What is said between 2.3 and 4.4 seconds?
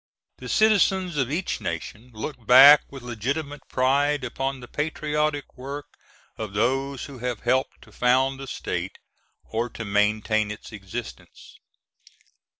back with legitimate pride